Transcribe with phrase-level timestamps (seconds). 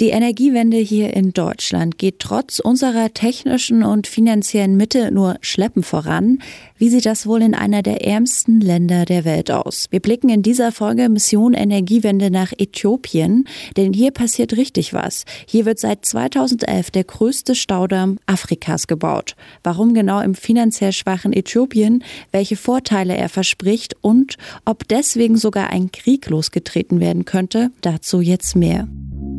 [0.00, 6.40] Die Energiewende hier in Deutschland geht trotz unserer technischen und finanziellen Mitte nur schleppend voran.
[6.76, 9.86] Wie sieht das wohl in einer der ärmsten Länder der Welt aus?
[9.90, 13.46] Wir blicken in dieser Folge Mission Energiewende nach Äthiopien,
[13.76, 15.26] denn hier passiert richtig was.
[15.46, 19.36] Hier wird seit 2011 der größte Staudamm Afrikas gebaut.
[19.62, 22.02] Warum genau im finanziell schwachen Äthiopien,
[22.32, 28.56] welche Vorteile er verspricht und ob deswegen sogar ein Krieg losgetreten werden könnte, dazu jetzt
[28.56, 28.88] mehr.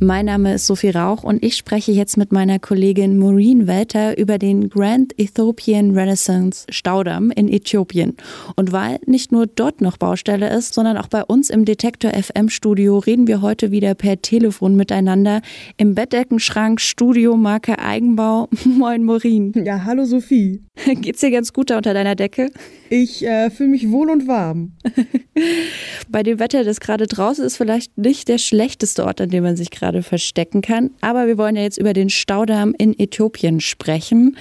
[0.00, 4.38] Mein Name ist Sophie Rauch und ich spreche jetzt mit meiner Kollegin Maureen Welter über
[4.38, 8.16] den Grand Ethiopian Renaissance Staudamm in Äthiopien.
[8.54, 12.48] Und weil nicht nur dort noch Baustelle ist, sondern auch bei uns im Detektor FM
[12.48, 15.42] Studio reden wir heute wieder per Telefon miteinander
[15.78, 18.48] im Bettdeckenschrank Studio Marke Eigenbau.
[18.64, 19.52] Moin Maureen.
[19.64, 20.62] Ja, hallo Sophie.
[21.00, 22.52] Geht's dir ganz gut da unter deiner Decke?
[22.88, 24.72] Ich äh, fühle mich wohl und warm.
[26.08, 29.56] Bei dem Wetter, das gerade draußen ist, vielleicht nicht der schlechteste Ort, an dem man
[29.56, 30.90] sich gerade verstecken kann.
[31.00, 34.36] Aber wir wollen ja jetzt über den Staudamm in Äthiopien sprechen.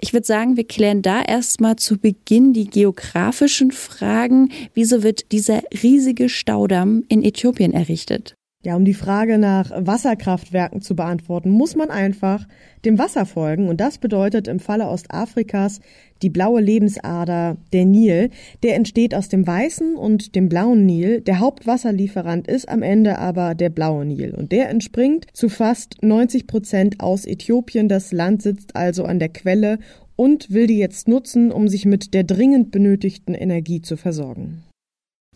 [0.00, 4.50] Ich würde sagen, wir klären da erstmal zu Beginn die geografischen Fragen.
[4.74, 8.34] Wieso wird dieser riesige Staudamm in Äthiopien errichtet?
[8.64, 12.46] Ja, um die Frage nach Wasserkraftwerken zu beantworten, muss man einfach
[12.84, 13.68] dem Wasser folgen.
[13.68, 15.80] Und das bedeutet im Falle Ostafrikas
[16.22, 18.30] die blaue Lebensader, der Nil.
[18.62, 21.22] Der entsteht aus dem weißen und dem blauen Nil.
[21.22, 24.32] Der Hauptwasserlieferant ist am Ende aber der blaue Nil.
[24.32, 27.88] Und der entspringt zu fast 90 Prozent aus Äthiopien.
[27.88, 29.80] Das Land sitzt also an der Quelle
[30.14, 34.62] und will die jetzt nutzen, um sich mit der dringend benötigten Energie zu versorgen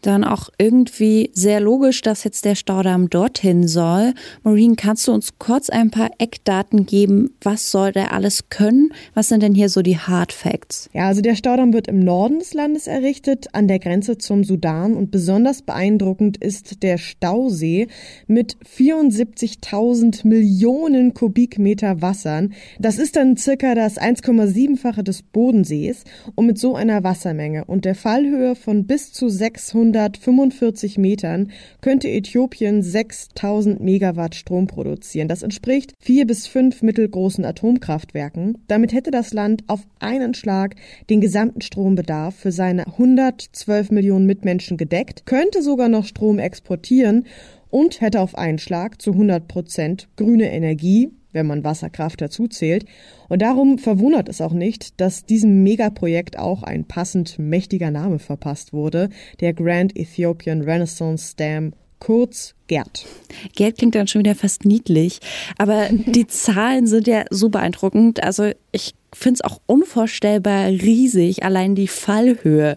[0.02, 4.12] dann auch irgendwie sehr logisch, dass jetzt der Staudamm dorthin soll.
[4.42, 7.30] Maureen, kannst du uns kurz ein paar Eckdaten geben?
[7.42, 8.92] Was soll der alles können?
[9.14, 10.90] Was sind denn hier so die Hard Facts?
[10.92, 14.94] Ja, also der Staudamm wird im Norden des Landes errichtet, an der Grenze zum Sudan.
[14.94, 17.88] Und besonders beeindruckend ist der Stausee
[18.26, 22.52] mit 74.000 Millionen Kubikmeter Wassern.
[22.78, 26.04] Das ist dann circa das 1,7-fache des Bodensees.
[26.34, 32.08] Und mit so einer Wassermenge und der Fallhöhe von bis zu 600 145 Metern könnte
[32.08, 35.28] Äthiopien 6000 Megawatt Strom produzieren.
[35.28, 38.58] Das entspricht vier bis fünf mittelgroßen Atomkraftwerken.
[38.66, 40.76] Damit hätte das Land auf einen Schlag
[41.10, 47.24] den gesamten Strombedarf für seine 112 Millionen Mitmenschen gedeckt, könnte sogar noch Strom exportieren
[47.70, 52.84] und hätte auf einen Schlag zu 100 Prozent grüne Energie, wenn man Wasserkraft dazu zählt.
[53.28, 58.72] Und darum verwundert es auch nicht, dass diesem Megaprojekt auch ein passend mächtiger Name verpasst
[58.72, 63.06] wurde, der Grand Ethiopian Renaissance Dam kurz Gerd.
[63.54, 65.20] Gerd klingt dann schon wieder fast niedlich,
[65.56, 68.22] aber die Zahlen sind ja so beeindruckend.
[68.22, 72.76] Also ich finde es auch unvorstellbar riesig, allein die Fallhöhe.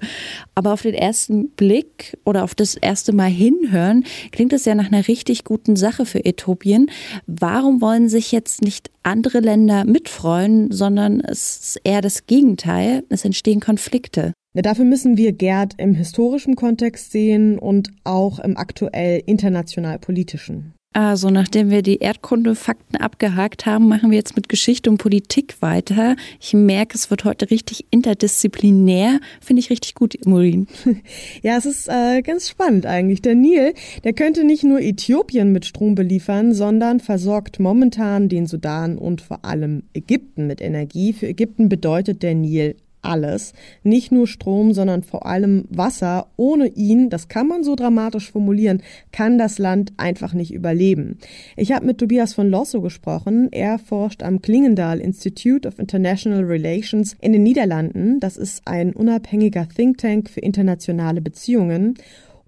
[0.56, 4.92] Aber auf den ersten Blick oder auf das erste Mal hinhören, klingt das ja nach
[4.92, 6.90] einer richtig guten Sache für Äthiopien.
[7.28, 13.04] Warum wollen sich jetzt nicht andere Länder mitfreuen, sondern es ist eher das Gegenteil?
[13.10, 14.34] Es entstehen Konflikte.
[14.54, 20.74] Dafür müssen wir Gerd im historischen Kontext sehen und auch im aktuell international politischen.
[20.92, 26.16] Also, nachdem wir die Erdkundefakten abgehakt haben, machen wir jetzt mit Geschichte und Politik weiter.
[26.42, 29.20] Ich merke, es wird heute richtig interdisziplinär.
[29.40, 30.68] Finde ich richtig gut, Murin.
[31.44, 33.22] Ja, es ist äh, ganz spannend eigentlich.
[33.22, 33.74] Der Nil,
[34.04, 39.46] der könnte nicht nur Äthiopien mit Strom beliefern, sondern versorgt momentan den Sudan und vor
[39.46, 41.14] allem Ägypten mit Energie.
[41.14, 43.54] Für Ägypten bedeutet der Nil alles.
[43.84, 46.28] Nicht nur Strom, sondern vor allem Wasser.
[46.36, 51.18] Ohne ihn, das kann man so dramatisch formulieren, kann das Land einfach nicht überleben.
[51.56, 53.50] Ich habe mit Tobias von Losso gesprochen.
[53.52, 58.20] Er forscht am Klingendal Institute of International Relations in den Niederlanden.
[58.20, 61.96] Das ist ein unabhängiger Think Tank für internationale Beziehungen.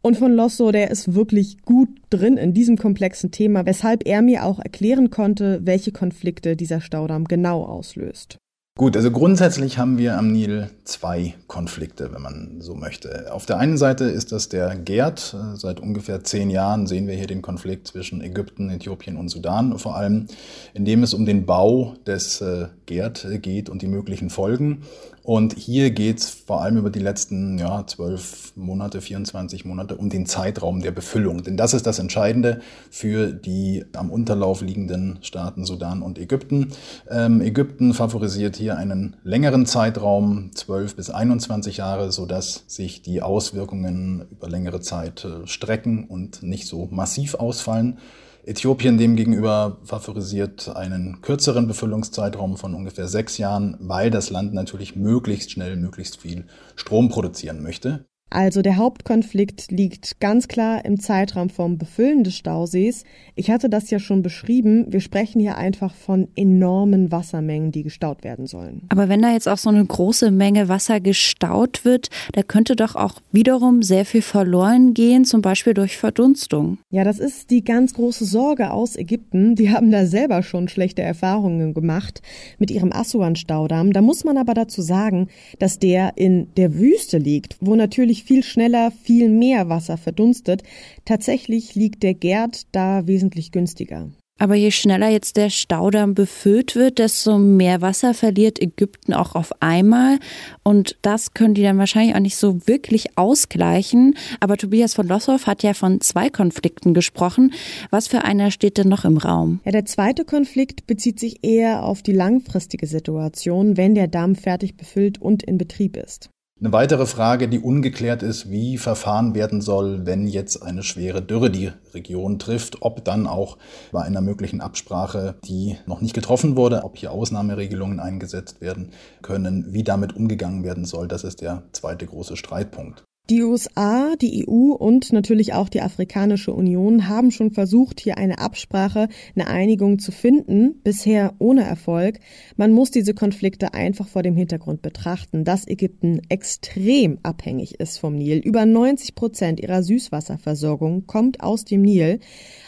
[0.04, 4.46] Und von Losso, der ist wirklich gut drin in diesem komplexen Thema, weshalb er mir
[4.46, 8.41] auch erklären konnte, welche Konflikte dieser Staudamm genau auslöst.
[8.78, 13.32] Gut, also grundsätzlich haben wir am Nil zwei Konflikte, wenn man so möchte.
[13.34, 15.36] Auf der einen Seite ist das der Gerd.
[15.56, 19.98] Seit ungefähr zehn Jahren sehen wir hier den Konflikt zwischen Ägypten, Äthiopien und Sudan, vor
[19.98, 20.28] allem
[20.74, 24.84] in dem es um den Bau des äh, Gerd geht und die möglichen Folgen.
[25.24, 30.10] Und hier geht es vor allem über die letzten ja, 12 Monate, 24 Monate um
[30.10, 31.44] den Zeitraum der Befüllung.
[31.44, 36.72] Denn das ist das Entscheidende für die am Unterlauf liegenden Staaten Sudan und Ägypten.
[37.10, 44.26] Ähm, Ägypten favorisiert hier einen längeren Zeitraum, 12 bis 21 Jahre, sodass sich die Auswirkungen
[44.32, 48.00] über längere Zeit äh, strecken und nicht so massiv ausfallen.
[48.44, 55.52] Äthiopien demgegenüber favorisiert einen kürzeren Befüllungszeitraum von ungefähr sechs Jahren, weil das Land natürlich möglichst
[55.52, 56.46] schnell, möglichst viel
[56.76, 58.06] Strom produzieren möchte.
[58.34, 63.04] Also der Hauptkonflikt liegt ganz klar im Zeitraum vom Befüllen des Stausees.
[63.36, 64.86] Ich hatte das ja schon beschrieben.
[64.88, 68.84] Wir sprechen hier einfach von enormen Wassermengen, die gestaut werden sollen.
[68.88, 72.96] Aber wenn da jetzt auch so eine große Menge Wasser gestaut wird, da könnte doch
[72.96, 76.78] auch wiederum sehr viel verloren gehen, zum Beispiel durch Verdunstung.
[76.90, 79.56] Ja, das ist die ganz große Sorge aus Ägypten.
[79.56, 82.22] Die haben da selber schon schlechte Erfahrungen gemacht
[82.60, 83.92] mit ihrem Assuan-Staudamm.
[83.92, 85.28] Da muss man aber dazu sagen,
[85.60, 90.64] dass der in der Wüste liegt, wo natürlich viel schneller, viel mehr Wasser verdunstet.
[91.06, 94.10] Tatsächlich liegt der Gerd da wesentlich günstiger.
[94.42, 99.52] Aber je schneller jetzt der Staudamm befüllt wird, desto mehr Wasser verliert Ägypten auch auf
[99.62, 100.18] einmal.
[100.64, 104.16] Und das können die dann wahrscheinlich auch nicht so wirklich ausgleichen.
[104.40, 107.54] Aber Tobias von Lossow hat ja von zwei Konflikten gesprochen.
[107.92, 109.60] Was für einer steht denn noch im Raum?
[109.64, 114.76] Ja, der zweite Konflikt bezieht sich eher auf die langfristige Situation, wenn der Damm fertig
[114.76, 116.32] befüllt und in Betrieb ist.
[116.64, 121.50] Eine weitere Frage, die ungeklärt ist, wie verfahren werden soll, wenn jetzt eine schwere Dürre
[121.50, 123.58] die Region trifft, ob dann auch
[123.92, 128.92] bei einer möglichen Absprache, die noch nicht getroffen wurde, ob hier Ausnahmeregelungen eingesetzt werden
[129.24, 133.06] können, wie damit umgegangen werden soll, das ist der zweite große Streitpunkt.
[133.30, 138.40] Die USA, die EU und natürlich auch die Afrikanische Union haben schon versucht, hier eine
[138.40, 142.20] Absprache, eine Einigung zu finden, bisher ohne Erfolg.
[142.58, 148.16] Man muss diese Konflikte einfach vor dem Hintergrund betrachten, dass Ägypten extrem abhängig ist vom
[148.16, 148.40] Nil.
[148.40, 152.20] Über 90 Prozent ihrer Süßwasserversorgung kommt aus dem Nil.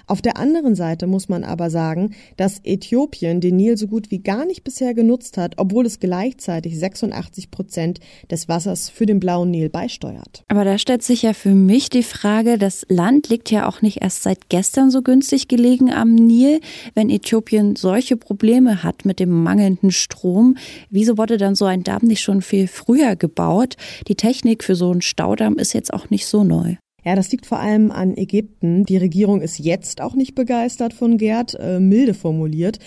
[0.05, 4.19] Auf der anderen Seite muss man aber sagen, dass Äthiopien den Nil so gut wie
[4.19, 9.50] gar nicht bisher genutzt hat, obwohl es gleichzeitig 86 Prozent des Wassers für den blauen
[9.51, 10.44] Nil beisteuert.
[10.50, 14.01] Aber da stellt sich ja für mich die Frage, das Land liegt ja auch nicht
[14.01, 16.59] erst seit gestern so günstig gelegen am Nil.
[16.95, 20.57] Wenn Äthiopien solche Probleme hat mit dem mangelnden Strom,
[20.89, 23.77] wieso wurde dann so ein Damm nicht schon viel früher gebaut?
[24.09, 26.75] Die Technik für so einen Staudamm ist jetzt auch nicht so neu.
[27.03, 28.85] Ja, das liegt vor allem an Ägypten.
[28.85, 32.79] Die Regierung ist jetzt auch nicht begeistert von Gerd, äh, milde formuliert.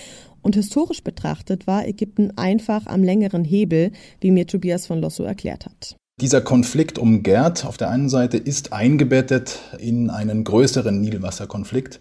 [0.42, 3.90] Und historisch betrachtet war Ägypten einfach am längeren Hebel,
[4.20, 5.96] wie mir Tobias von Losso erklärt hat.
[6.18, 12.00] Dieser Konflikt um Gerd auf der einen Seite ist eingebettet in einen größeren Nilwasserkonflikt,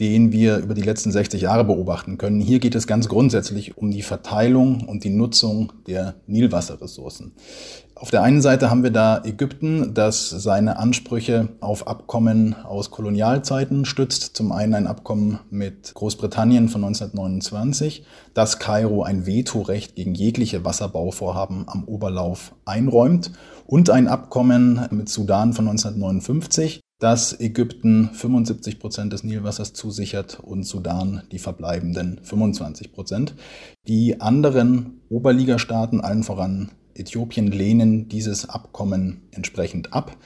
[0.00, 2.40] den wir über die letzten 60 Jahre beobachten können.
[2.40, 7.32] Hier geht es ganz grundsätzlich um die Verteilung und die Nutzung der Nilwasserressourcen.
[8.00, 13.84] Auf der einen Seite haben wir da Ägypten, das seine Ansprüche auf Abkommen aus Kolonialzeiten
[13.84, 14.34] stützt.
[14.34, 21.64] Zum einen ein Abkommen mit Großbritannien von 1929, das Kairo ein Vetorecht gegen jegliche Wasserbauvorhaben
[21.66, 23.32] am Oberlauf einräumt
[23.66, 30.64] und ein Abkommen mit Sudan von 1959, das Ägypten 75 Prozent des Nilwassers zusichert und
[30.64, 33.34] Sudan die verbleibenden 25 Prozent.
[33.88, 40.16] Die anderen Oberligastaaten, allen voran Äthiopien, lehnen dieses Abkommen entsprechend ab.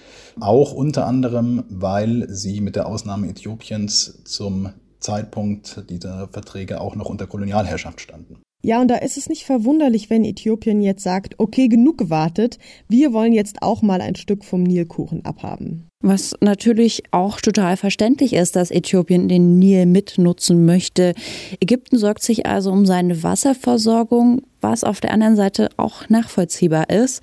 [0.41, 7.09] Auch unter anderem, weil sie mit der Ausnahme Äthiopiens zum Zeitpunkt dieser Verträge auch noch
[7.09, 8.41] unter Kolonialherrschaft standen.
[8.64, 12.58] Ja, und da ist es nicht verwunderlich, wenn Äthiopien jetzt sagt, okay, genug gewartet,
[12.88, 15.90] wir wollen jetzt auch mal ein Stück vom Nilkuchen abhaben.
[16.00, 21.12] Was natürlich auch total verständlich ist, dass Äthiopien den Nil mitnutzen möchte.
[21.61, 27.20] Ägypten sorgt sich also um seine Wasserversorgung, was auf der anderen Seite auch nachvollziehbar ist.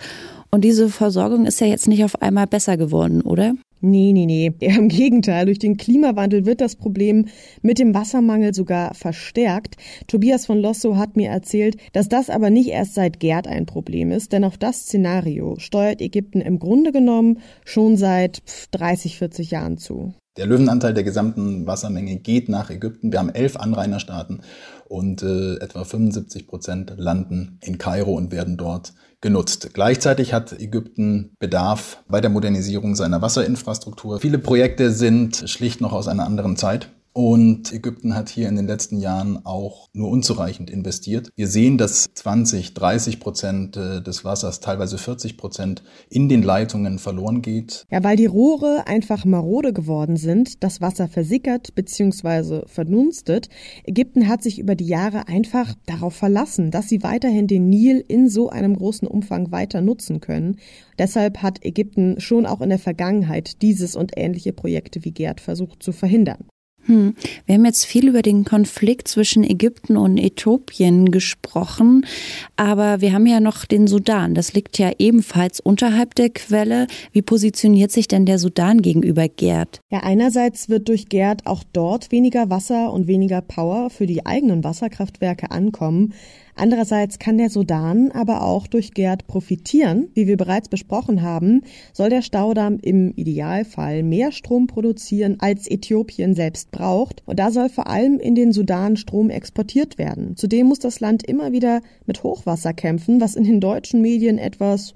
[0.52, 3.56] Und diese Versorgung ist ja jetzt nicht auf einmal besser geworden, oder?
[3.82, 4.54] Nee, nee, nee.
[4.62, 7.26] Ja, Im Gegenteil, durch den Klimawandel wird das Problem
[7.62, 9.76] mit dem Wassermangel sogar verstärkt.
[10.08, 14.12] Tobias von Losso hat mir erzählt, dass das aber nicht erst seit Gerd ein Problem
[14.12, 19.78] ist, denn auf das Szenario steuert Ägypten im Grunde genommen schon seit 30, 40 Jahren
[19.78, 20.14] zu.
[20.38, 23.12] Der Löwenanteil der gesamten Wassermenge geht nach Ägypten.
[23.12, 24.42] Wir haben elf Anrainerstaaten
[24.88, 29.70] und äh, etwa 75 Prozent landen in Kairo und werden dort genutzt.
[29.74, 34.20] Gleichzeitig hat Ägypten Bedarf bei der Modernisierung seiner Wasserinfrastruktur.
[34.20, 36.90] Viele Projekte sind schlicht noch aus einer anderen Zeit.
[37.14, 41.30] Und Ägypten hat hier in den letzten Jahren auch nur unzureichend investiert.
[41.36, 47.00] Wir sehen, dass 20, 30 Prozent äh, des Wassers, teilweise 40 Prozent in den Leitungen
[47.00, 47.86] verloren geht.
[47.92, 52.62] Ja, weil die Rohre einfach marode geworden sind, das Wasser versickert bzw.
[52.68, 53.50] verdunstet.
[53.84, 58.30] Ägypten hat sich über die Jahre einfach darauf verlassen, dass sie weiterhin den Nil in
[58.30, 60.58] so einem großen Umfang weiter nutzen können.
[60.98, 65.84] Deshalb hat Ägypten schon auch in der Vergangenheit dieses und ähnliche Projekte wie Gerd versucht
[65.84, 66.46] zu verhindern.
[66.86, 67.16] Hm.
[67.46, 72.06] Wir haben jetzt viel über den Konflikt zwischen Ägypten und Äthiopien gesprochen,
[72.56, 74.34] aber wir haben ja noch den Sudan.
[74.34, 76.88] Das liegt ja ebenfalls unterhalb der Quelle.
[77.12, 79.82] Wie positioniert sich denn der Sudan gegenüber Gerd?
[79.92, 84.64] Ja, einerseits wird durch Gerd auch dort weniger Wasser und weniger Power für die eigenen
[84.64, 86.14] Wasserkraftwerke ankommen.
[86.56, 90.10] Andererseits kann der Sudan aber auch durch Gerd profitieren.
[90.14, 91.62] Wie wir bereits besprochen haben,
[91.94, 97.22] soll der Staudamm im Idealfall mehr Strom produzieren, als Äthiopien selbst braucht.
[97.26, 100.36] Und da soll vor allem in den Sudan Strom exportiert werden.
[100.36, 104.94] Zudem muss das Land immer wieder mit Hochwasser kämpfen, was in den deutschen Medien etwas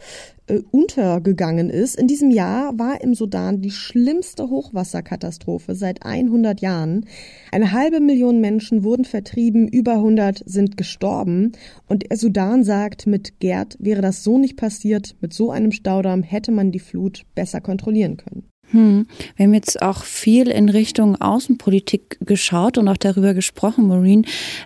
[0.47, 1.95] äh, untergegangen ist.
[1.95, 7.05] In diesem Jahr war im Sudan die schlimmste Hochwasserkatastrophe seit 100 Jahren.
[7.51, 11.53] Eine halbe Million Menschen wurden vertrieben, über 100 sind gestorben.
[11.87, 15.15] Und der Sudan sagt, mit Gerd wäre das so nicht passiert.
[15.19, 18.43] Mit so einem Staudamm hätte man die Flut besser kontrollieren können.
[18.71, 19.07] Hm.
[19.35, 24.25] Wir haben jetzt auch viel in Richtung Außenpolitik geschaut und auch darüber gesprochen, Maureen.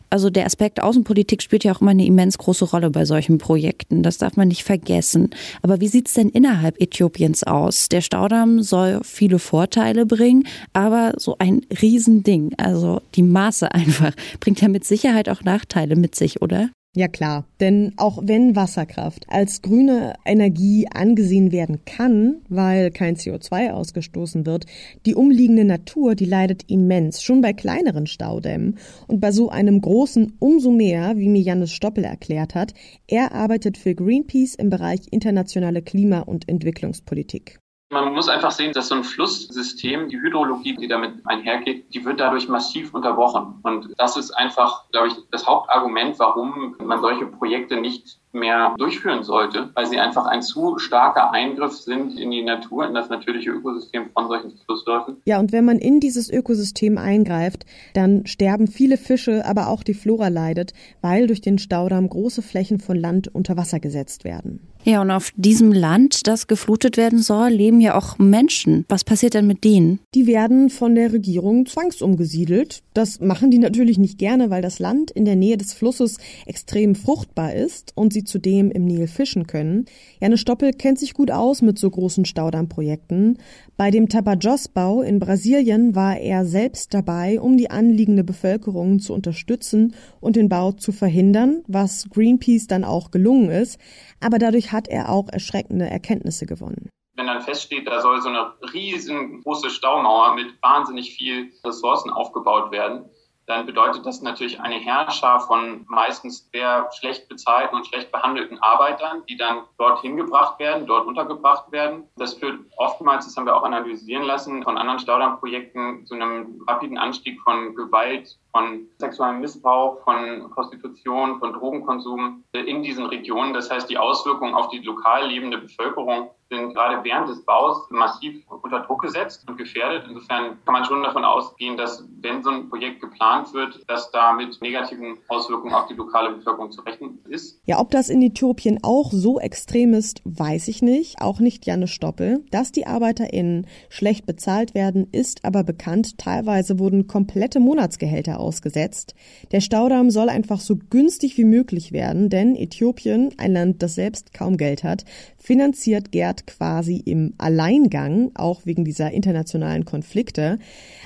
[0.09, 4.01] Also der Aspekt Außenpolitik spielt ja auch immer eine immens große Rolle bei solchen Projekten.
[4.01, 5.31] Das darf man nicht vergessen.
[5.61, 7.89] Aber wie sieht's denn innerhalb Äthiopiens aus?
[7.89, 14.61] Der Staudamm soll viele Vorteile bringen, aber so ein Riesending, also die Maße einfach, bringt
[14.61, 16.69] ja mit Sicherheit auch Nachteile mit sich, oder?
[16.95, 23.69] Ja klar, denn auch wenn Wasserkraft als grüne Energie angesehen werden kann, weil kein CO2
[23.69, 24.65] ausgestoßen wird,
[25.05, 30.33] die umliegende Natur, die leidet immens, schon bei kleineren Staudämmen und bei so einem großen
[30.39, 32.73] umso mehr, wie mir Jannis Stoppel erklärt hat.
[33.07, 37.59] Er arbeitet für Greenpeace im Bereich internationale Klima- und Entwicklungspolitik.
[37.91, 42.19] Man muss einfach sehen, dass so ein Flusssystem, die Hydrologie, die damit einhergeht, die wird
[42.19, 43.59] dadurch massiv unterbrochen.
[43.63, 49.23] Und das ist einfach, glaube ich, das Hauptargument, warum man solche Projekte nicht mehr durchführen
[49.23, 53.51] sollte, weil sie einfach ein zu starker Eingriff sind in die Natur, in das natürliche
[53.51, 55.17] Ökosystem von solchen Flussläufen.
[55.25, 59.93] Ja, und wenn man in dieses Ökosystem eingreift, dann sterben viele Fische, aber auch die
[59.93, 64.69] Flora leidet, weil durch den Staudamm große Flächen von Land unter Wasser gesetzt werden.
[64.83, 68.85] Ja, und auf diesem Land, das geflutet werden soll, leben ja auch Menschen.
[68.87, 69.99] Was passiert denn mit denen?
[70.15, 72.81] Die werden von der Regierung zwangsumgesiedelt.
[72.93, 76.95] Das machen die natürlich nicht gerne, weil das Land in der Nähe des Flusses extrem
[76.95, 79.85] fruchtbar ist und sie sie zudem im Nil fischen können.
[80.19, 83.37] Janne Stoppel kennt sich gut aus mit so großen Staudammprojekten.
[83.77, 89.95] Bei dem Tapajós-Bau in Brasilien war er selbst dabei, um die anliegende Bevölkerung zu unterstützen
[90.19, 93.79] und den Bau zu verhindern, was Greenpeace dann auch gelungen ist.
[94.19, 98.53] Aber dadurch hat er auch erschreckende Erkenntnisse gewonnen wenn dann feststeht, da soll so eine
[98.73, 103.09] riesengroße Staumauer mit wahnsinnig viel Ressourcen aufgebaut werden,
[103.49, 109.23] dann bedeutet das natürlich eine Herrscher von meistens sehr schlecht bezahlten und schlecht behandelten Arbeitern,
[109.27, 112.03] die dann dort hingebracht werden, dort untergebracht werden.
[112.15, 116.99] Das führt oftmals, das haben wir auch analysieren lassen, von anderen Staudammprojekten zu einem rapiden
[116.99, 123.53] Anstieg von Gewalt, von sexuellem Missbrauch, von Prostitution, von Drogenkonsum in diesen Regionen.
[123.53, 128.43] Das heißt, die Auswirkungen auf die lokal lebende Bevölkerung sind gerade während des Baus massiv
[128.47, 130.05] unter Druck gesetzt und gefährdet.
[130.09, 134.33] Insofern kann man schon davon ausgehen, dass wenn so ein Projekt geplant wird, dass da
[134.33, 137.61] mit negativen Auswirkungen auf die lokale Bevölkerung zu rechnen ist.
[137.65, 141.21] Ja, ob das in Äthiopien auch so extrem ist, weiß ich nicht.
[141.21, 142.43] Auch nicht Janne Stoppel.
[142.49, 146.17] Dass die ArbeiterInnen schlecht bezahlt werden, ist aber bekannt.
[146.17, 149.15] Teilweise wurden komplette Monatsgehälter ausgesetzt.
[149.51, 154.33] Der Staudamm soll einfach so günstig wie möglich werden, denn Äthiopien, ein Land, das selbst
[154.33, 155.05] kaum Geld hat,
[155.37, 160.59] finanziert Gerd quasi im Alleingang, auch wegen dieser internationalen Konflikte,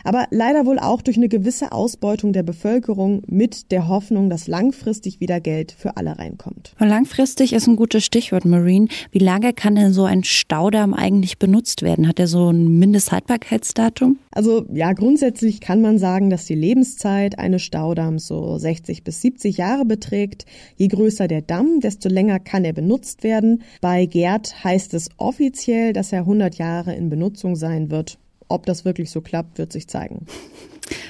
[0.04, 5.20] aber leider wohl auch durch eine gewisse Ausbeutung der Bevölkerung mit der Hoffnung, dass langfristig
[5.20, 6.74] wieder Geld für alle reinkommt.
[6.80, 8.88] langfristig ist ein gutes Stichwort, Marine.
[9.12, 12.08] Wie lange kann denn so ein Staudamm eigentlich benutzt werden?
[12.08, 14.18] Hat er so ein Mindesthaltbarkeitsdatum?
[14.32, 19.58] Also ja, grundsätzlich kann man sagen, dass die Lebenszeit eines Staudamms so 60 bis 70
[19.58, 20.46] Jahre beträgt.
[20.76, 23.64] Je größer der Damm, desto länger kann er benutzt werden.
[23.82, 28.20] Bei Gerd heißt es offiziell, dass er 100 Jahre in Benutzung sein wird.
[28.48, 30.26] Ob das wirklich so klappt, wird sich zeigen.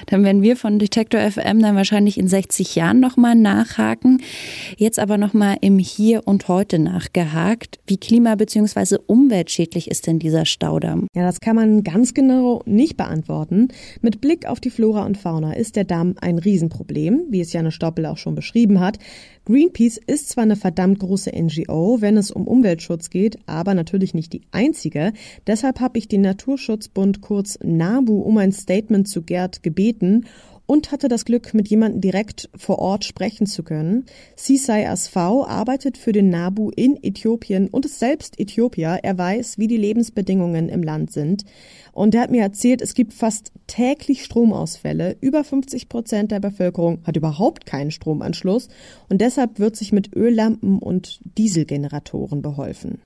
[0.06, 4.22] Dann werden wir von Detektor FM dann wahrscheinlich in 60 Jahren nochmal nachhaken.
[4.76, 7.78] Jetzt aber nochmal im Hier und Heute nachgehakt.
[7.86, 8.98] Wie klima- bzw.
[9.06, 11.06] umweltschädlich ist denn dieser Staudamm?
[11.14, 13.68] Ja, das kann man ganz genau nicht beantworten.
[14.00, 17.72] Mit Blick auf die Flora und Fauna ist der Damm ein Riesenproblem, wie es Janne
[17.72, 18.98] Stoppel auch schon beschrieben hat.
[19.46, 24.32] Greenpeace ist zwar eine verdammt große NGO, wenn es um Umweltschutz geht, aber natürlich nicht
[24.32, 25.12] die einzige.
[25.46, 30.24] Deshalb habe ich den Naturschutzbund kurz NABU um ein Statement zu Gerd gebeten
[30.66, 34.06] und hatte das Glück, mit jemandem direkt vor Ort sprechen zu können.
[34.36, 39.00] Sisai Asfau arbeitet für den NABU in Äthiopien und ist selbst Äthiopier.
[39.02, 41.44] Er weiß, wie die Lebensbedingungen im Land sind.
[41.92, 45.16] Und er hat mir erzählt, es gibt fast täglich Stromausfälle.
[45.20, 48.68] Über 50 Prozent der Bevölkerung hat überhaupt keinen Stromanschluss.
[49.08, 53.02] Und deshalb wird sich mit Öllampen und Dieselgeneratoren beholfen.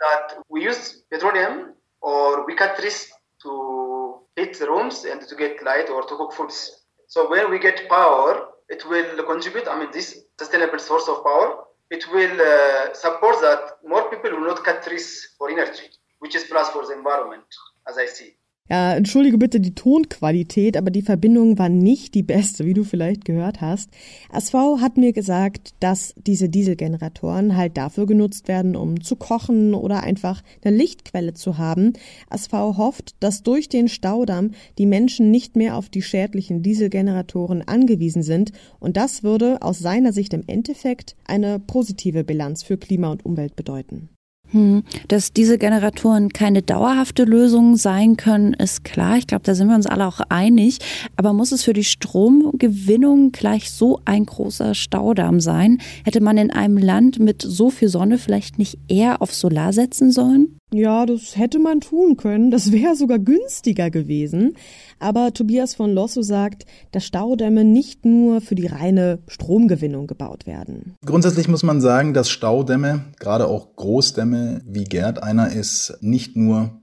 [0.00, 3.12] That we use petroleum or we cut trees
[3.42, 3.99] to
[4.40, 6.58] heat rooms and to get light or to cook foods.
[7.06, 11.64] So when we get power, it will contribute, I mean, this sustainable source of power,
[11.90, 15.86] it will uh, support that more people will not cut trees for energy,
[16.20, 17.44] which is plus for the environment,
[17.88, 18.36] as I see.
[18.70, 23.24] Ja, entschuldige bitte die Tonqualität, aber die Verbindung war nicht die beste, wie du vielleicht
[23.24, 23.90] gehört hast.
[24.32, 30.04] SV hat mir gesagt, dass diese Dieselgeneratoren halt dafür genutzt werden, um zu kochen oder
[30.04, 31.94] einfach eine Lichtquelle zu haben.
[32.30, 38.22] SV hofft, dass durch den Staudamm die Menschen nicht mehr auf die schädlichen Dieselgeneratoren angewiesen
[38.22, 43.24] sind und das würde aus seiner Sicht im Endeffekt eine positive Bilanz für Klima und
[43.24, 44.10] Umwelt bedeuten.
[44.52, 44.82] Hm.
[45.08, 49.16] Dass diese Generatoren keine dauerhafte Lösung sein können, ist klar.
[49.16, 50.78] Ich glaube, da sind wir uns alle auch einig.
[51.16, 55.78] Aber muss es für die Stromgewinnung gleich so ein großer Staudamm sein?
[56.04, 60.10] Hätte man in einem Land mit so viel Sonne vielleicht nicht eher auf Solar setzen
[60.10, 60.59] sollen?
[60.72, 62.50] Ja, das hätte man tun können.
[62.50, 64.56] Das wäre sogar günstiger gewesen.
[64.98, 70.94] Aber Tobias von Losso sagt, dass Staudämme nicht nur für die reine Stromgewinnung gebaut werden.
[71.04, 76.80] Grundsätzlich muss man sagen, dass Staudämme, gerade auch Großdämme, wie Gerd einer ist, nicht nur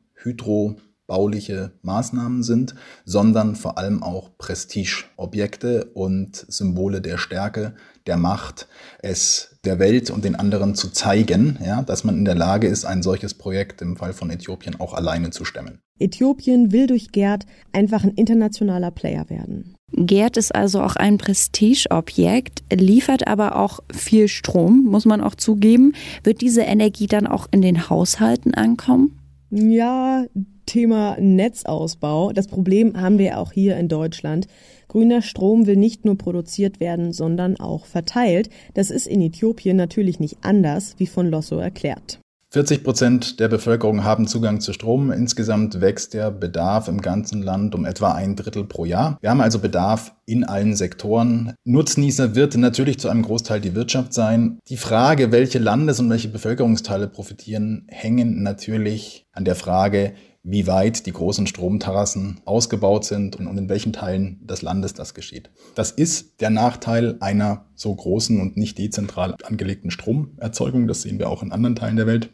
[1.08, 7.74] hydrobauliche Maßnahmen sind, sondern vor allem auch Prestigeobjekte und Symbole der Stärke,
[8.06, 8.68] der Macht,
[9.00, 12.86] es der Welt und den anderen zu zeigen, ja, dass man in der Lage ist,
[12.86, 15.80] ein solches Projekt im Fall von Äthiopien auch alleine zu stemmen.
[16.00, 19.76] Äthiopien will durch Gerd einfach ein internationaler Player werden.
[19.92, 25.94] Gerd ist also auch ein Prestigeobjekt, liefert aber auch viel Strom, muss man auch zugeben.
[26.24, 29.20] Wird diese Energie dann auch in den Haushalten ankommen?
[29.50, 30.26] Ja,
[30.68, 32.32] Thema Netzausbau.
[32.32, 34.48] Das Problem haben wir auch hier in Deutschland.
[34.88, 38.52] Grüner Strom will nicht nur produziert werden, sondern auch verteilt.
[38.76, 42.20] Das ist in Äthiopien natürlich nicht anders, wie von Losso erklärt.
[42.52, 45.12] 40 Prozent der Bevölkerung haben Zugang zu Strom.
[45.12, 49.18] Insgesamt wächst der Bedarf im ganzen Land um etwa ein Drittel pro Jahr.
[49.20, 51.56] Wir haben also Bedarf in allen Sektoren.
[51.66, 54.60] Nutznießer wird natürlich zu einem Großteil die Wirtschaft sein.
[54.70, 61.06] Die Frage, welche Landes- und welche Bevölkerungsteile profitieren, hängen natürlich an der Frage, wie weit
[61.06, 65.50] die großen Stromterrassen ausgebaut sind und in welchen Teilen des Landes das geschieht.
[65.76, 70.88] Das ist der Nachteil einer so großen und nicht dezentral angelegten Stromerzeugung.
[70.88, 72.30] Das sehen wir auch in anderen Teilen der Welt.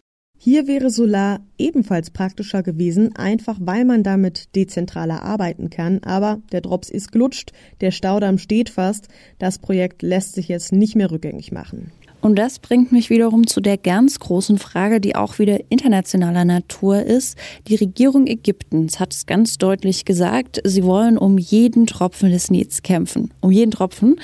[0.45, 6.03] Hier wäre Solar ebenfalls praktischer gewesen, einfach weil man damit dezentraler arbeiten kann.
[6.03, 9.07] Aber der Drops ist glutscht, der Staudamm steht fast.
[9.39, 11.93] Das Projekt lässt sich jetzt nicht mehr rückgängig machen.
[12.23, 17.03] Und das bringt mich wiederum zu der ganz großen Frage, die auch wieder internationaler Natur
[17.03, 17.37] ist.
[17.67, 22.81] Die Regierung Ägyptens hat es ganz deutlich gesagt, sie wollen um jeden Tropfen des Nils
[22.81, 23.31] kämpfen.
[23.41, 24.15] Um jeden Tropfen.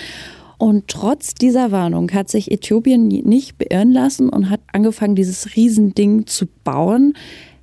[0.57, 6.25] Und trotz dieser Warnung hat sich Äthiopien nicht beirren lassen und hat angefangen, dieses Riesending
[6.25, 7.15] zu bauen.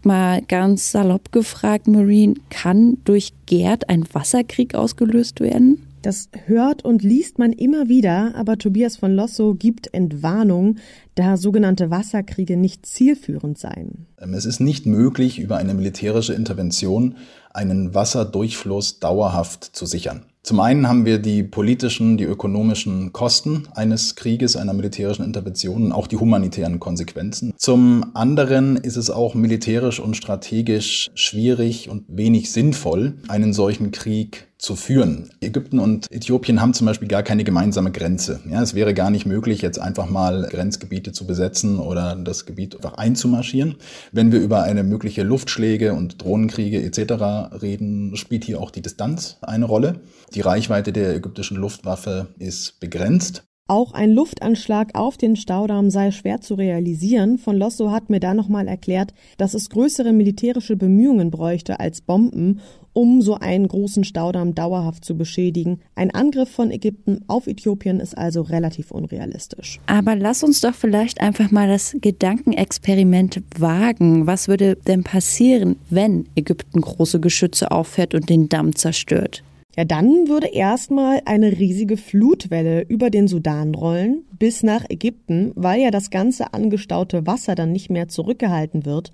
[0.02, 5.85] Mal ganz salopp gefragt, Marine, kann durch Gerd ein Wasserkrieg ausgelöst werden?
[6.06, 10.76] Das hört und liest man immer wieder, aber Tobias von Losso gibt Entwarnung,
[11.16, 14.06] da sogenannte Wasserkriege nicht zielführend seien.
[14.20, 17.16] Ähm, es ist nicht möglich, über eine militärische Intervention
[17.52, 20.26] einen Wasserdurchfluss dauerhaft zu sichern.
[20.44, 25.92] Zum einen haben wir die politischen, die ökonomischen Kosten eines Krieges, einer militärischen Intervention und
[25.92, 27.52] auch die humanitären Konsequenzen.
[27.56, 34.46] Zum anderen ist es auch militärisch und strategisch schwierig und wenig sinnvoll, einen solchen Krieg
[34.58, 35.30] zu führen.
[35.40, 38.40] Ägypten und Äthiopien haben zum Beispiel gar keine gemeinsame Grenze.
[38.50, 42.74] Ja, es wäre gar nicht möglich, jetzt einfach mal Grenzgebiete zu besetzen oder das Gebiet
[42.76, 43.76] einfach einzumarschieren.
[44.12, 47.60] Wenn wir über eine mögliche Luftschläge und Drohnenkriege etc.
[47.62, 50.00] reden, spielt hier auch die Distanz eine Rolle.
[50.34, 53.44] Die Reichweite der ägyptischen Luftwaffe ist begrenzt.
[53.68, 57.36] Auch ein Luftanschlag auf den Staudamm sei schwer zu realisieren.
[57.36, 62.60] Von Losso hat mir da nochmal erklärt, dass es größere militärische Bemühungen bräuchte als Bomben,
[62.96, 65.80] um so einen großen Staudamm dauerhaft zu beschädigen.
[65.94, 69.78] Ein Angriff von Ägypten auf Äthiopien ist also relativ unrealistisch.
[69.86, 74.26] Aber lass uns doch vielleicht einfach mal das Gedankenexperiment wagen.
[74.26, 79.44] Was würde denn passieren, wenn Ägypten große Geschütze auffährt und den Damm zerstört?
[79.76, 85.82] Ja, dann würde erstmal eine riesige Flutwelle über den Sudan rollen bis nach Ägypten, weil
[85.82, 89.12] ja das ganze angestaute Wasser dann nicht mehr zurückgehalten wird.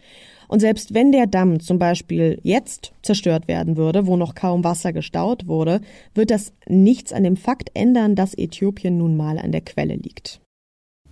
[0.52, 4.92] Und selbst wenn der Damm zum Beispiel jetzt zerstört werden würde, wo noch kaum Wasser
[4.92, 5.80] gestaut wurde,
[6.14, 10.41] wird das nichts an dem Fakt ändern, dass Äthiopien nun mal an der Quelle liegt.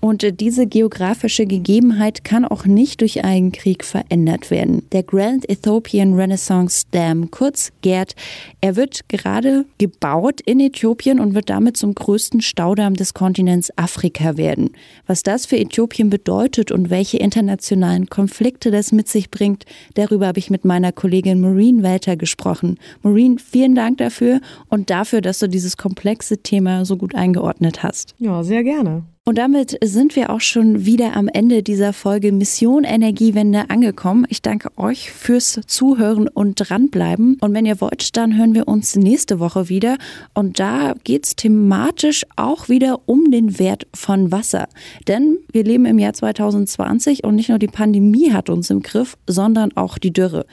[0.00, 4.82] Und diese geografische Gegebenheit kann auch nicht durch einen Krieg verändert werden.
[4.92, 8.16] Der Grand Ethiopian Renaissance Dam, kurz GERD,
[8.62, 14.38] er wird gerade gebaut in Äthiopien und wird damit zum größten Staudamm des Kontinents Afrika
[14.38, 14.70] werden.
[15.06, 20.38] Was das für Äthiopien bedeutet und welche internationalen Konflikte das mit sich bringt, darüber habe
[20.38, 22.78] ich mit meiner Kollegin Maureen Welter gesprochen.
[23.02, 28.14] Maureen, vielen Dank dafür und dafür, dass du dieses komplexe Thema so gut eingeordnet hast.
[28.18, 29.04] Ja, sehr gerne.
[29.30, 34.26] Und damit sind wir auch schon wieder am Ende dieser Folge Mission Energiewende angekommen.
[34.28, 37.36] Ich danke euch fürs Zuhören und dranbleiben.
[37.40, 39.98] Und wenn ihr wollt, dann hören wir uns nächste Woche wieder.
[40.34, 44.66] Und da geht es thematisch auch wieder um den Wert von Wasser.
[45.06, 49.16] Denn wir leben im Jahr 2020 und nicht nur die Pandemie hat uns im Griff,
[49.28, 50.44] sondern auch die Dürre.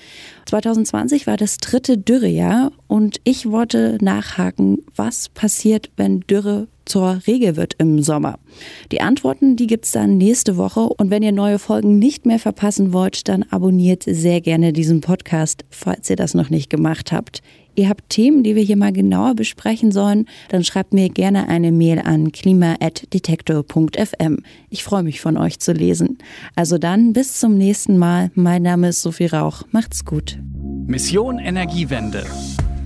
[0.46, 7.56] 2020 war das dritte Dürrejahr und ich wollte nachhaken, was passiert, wenn Dürre zur Regel
[7.56, 8.40] wird im Sommer?
[8.92, 10.82] Die Antworten, die gibt's dann nächste Woche.
[10.82, 15.66] Und wenn ihr neue Folgen nicht mehr verpassen wollt, dann abonniert sehr gerne diesen Podcast,
[15.70, 17.42] falls ihr das noch nicht gemacht habt.
[17.78, 21.72] Ihr habt Themen, die wir hier mal genauer besprechen sollen, dann schreibt mir gerne eine
[21.72, 24.40] Mail an klima.detektor.fm.
[24.72, 26.18] Ich freue mich von euch zu lesen.
[26.56, 28.32] Also dann bis zum nächsten Mal.
[28.34, 29.62] Mein Name ist Sophie Rauch.
[29.70, 30.40] Macht's gut.
[30.88, 32.26] Mission Energiewende.